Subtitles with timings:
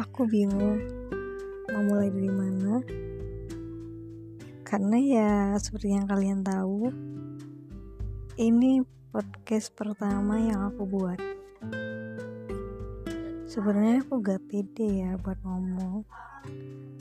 [0.00, 0.80] aku bingung
[1.68, 2.80] mau mulai dari mana.
[4.64, 6.88] Karena ya seperti yang kalian tahu
[8.40, 8.80] ini
[9.12, 11.20] podcast pertama yang aku buat.
[13.44, 16.08] Sebenarnya aku gak pede ya buat ngomong.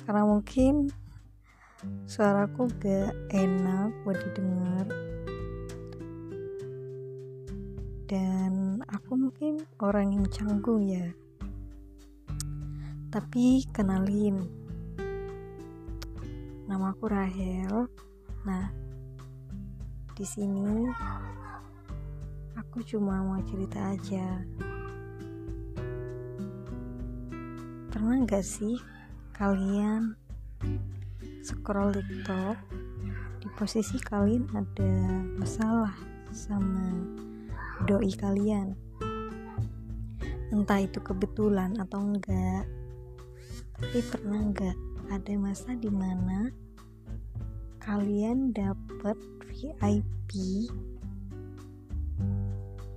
[0.04, 0.92] Karena mungkin
[2.04, 4.86] suaraku gak enak buat didengar.
[8.12, 11.16] Dan aku mungkin orang yang canggung ya
[13.10, 14.46] tapi kenalin.
[16.70, 17.90] Nama aku Rahel.
[18.46, 18.70] Nah
[20.14, 20.86] di sini
[22.54, 24.46] aku cuma mau cerita aja.
[27.90, 28.78] Pernah gak sih
[29.34, 30.14] kalian
[31.42, 32.62] scroll tiktok
[33.42, 34.94] di posisi kalian ada
[35.42, 35.98] masalah
[36.30, 36.94] sama
[37.90, 38.78] doi kalian?
[40.54, 42.70] Entah itu kebetulan atau enggak
[43.80, 44.78] tapi pernah nggak
[45.08, 46.52] ada masa di mana
[47.80, 49.16] kalian dapet
[49.56, 50.68] VIP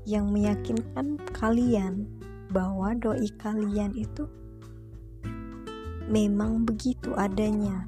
[0.02, 2.10] yang meyakinkan kalian
[2.50, 4.26] bahwa doi kalian itu
[6.10, 7.86] memang begitu adanya?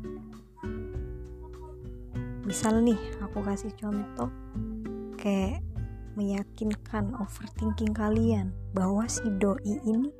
[2.46, 4.30] Misal nih aku kasih contoh
[5.18, 5.66] kayak
[6.14, 10.14] meyakinkan overthinking kalian bahwa si doi ini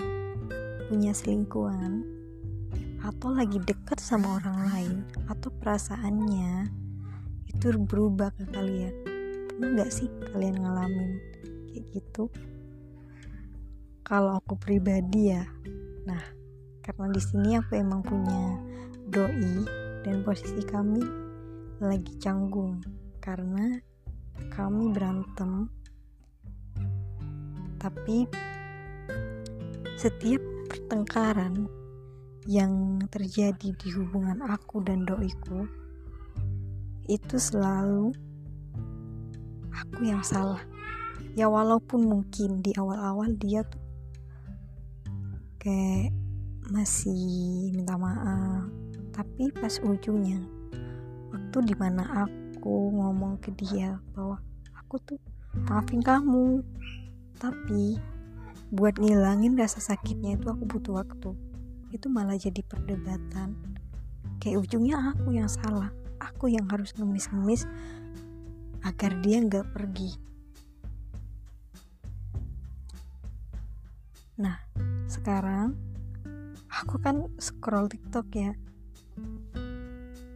[0.91, 2.24] punya selingkuhan
[3.05, 4.97] atau lagi deket sama orang lain
[5.29, 6.73] atau perasaannya
[7.53, 8.95] itu berubah ke kalian.
[9.53, 11.21] Pernah nggak sih kalian ngalamin
[11.69, 12.33] kayak gitu?
[14.01, 15.45] Kalau aku pribadi ya
[16.05, 16.21] nah
[16.85, 18.61] karena di sini aku emang punya
[19.09, 19.65] doi
[20.05, 21.01] dan posisi kami
[21.81, 22.81] lagi canggung
[23.21, 23.81] karena
[24.53, 25.69] kami berantem.
[27.77, 28.25] Tapi
[30.01, 30.41] setiap
[30.73, 31.84] pertengkaran
[32.45, 35.65] yang terjadi di hubungan aku dan doiku
[37.09, 38.13] itu selalu
[39.73, 40.61] aku yang salah.
[41.35, 43.83] Ya walaupun mungkin di awal-awal dia tuh
[45.59, 46.13] kayak
[46.69, 48.69] masih minta maaf
[49.13, 50.41] tapi pas ujungnya
[51.31, 54.41] waktu di mana aku ngomong ke dia bahwa
[54.77, 55.21] aku tuh
[55.69, 56.61] maafin kamu
[57.37, 58.01] tapi
[58.75, 61.31] buat ngilangin rasa sakitnya itu aku butuh waktu
[61.95, 63.55] itu malah jadi perdebatan.
[64.43, 65.95] Kayak ujungnya aku yang salah
[66.45, 67.65] aku yang harus ngemis-ngemis
[68.85, 70.13] agar dia nggak pergi.
[74.41, 74.59] Nah
[75.07, 75.79] sekarang
[76.69, 78.53] aku kan scroll tiktok ya.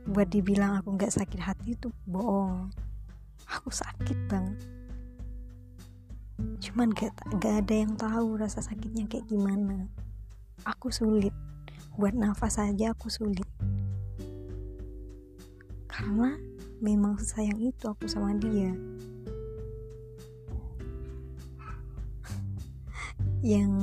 [0.09, 2.73] Buat dibilang aku nggak sakit hati itu bohong.
[3.49, 4.61] Aku sakit banget.
[6.39, 7.11] Cuman gak,
[7.43, 9.91] gak ada yang tahu rasa sakitnya kayak gimana.
[10.63, 11.35] Aku sulit
[11.99, 13.43] buat nafas saja aku sulit.
[15.91, 16.39] Karena
[16.79, 18.71] memang sayang itu aku sama dia.
[23.43, 23.75] Yang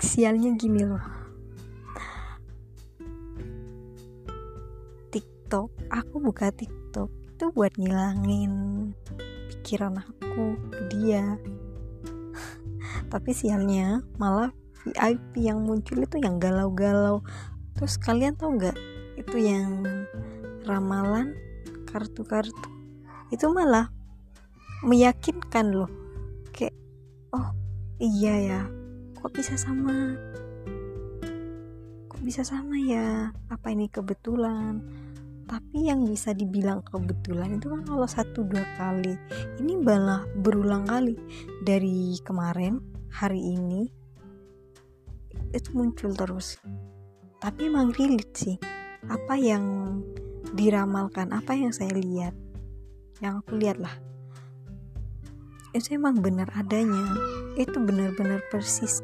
[0.00, 1.04] sialnya gini loh.
[5.12, 8.52] TikTok aku buka TikTok itu buat ngilangin
[9.52, 11.36] pikiran aku ke dia.
[13.12, 17.26] Tapi sialnya malah VIP yang muncul itu yang galau-galau.
[17.74, 18.78] Terus kalian tau nggak?
[19.18, 19.82] Itu yang
[20.62, 21.34] ramalan
[21.90, 22.70] kartu-kartu.
[23.34, 23.90] Itu malah
[24.86, 25.90] meyakinkan loh.
[26.54, 26.78] Kayak
[27.34, 27.50] oh
[27.98, 28.60] iya ya
[29.18, 30.14] kok bisa sama?
[32.06, 33.34] Kok bisa sama ya?
[33.50, 34.78] Apa ini kebetulan?
[35.46, 39.18] Tapi yang bisa dibilang kebetulan itu kan kalau satu dua kali.
[39.58, 41.18] Ini malah berulang kali.
[41.66, 42.78] Dari kemarin
[43.10, 44.05] hari ini
[45.54, 46.58] itu muncul terus.
[47.38, 48.56] Tapi emang relate sih.
[49.06, 49.62] Apa yang
[50.56, 52.34] diramalkan apa yang saya lihat
[53.20, 53.92] yang aku lihat lah.
[55.72, 57.16] Itu emang benar adanya.
[57.56, 59.00] Itu benar-benar persis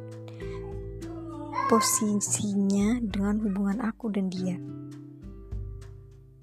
[1.73, 4.61] posisinya dengan hubungan aku dan dia.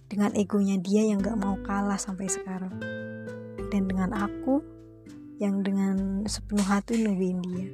[0.10, 2.74] Dengan egonya dia yang gak mau kalah sampai sekarang.
[3.69, 4.66] Dan dengan aku
[5.38, 7.69] yang dengan sepenuh hati nungguin dia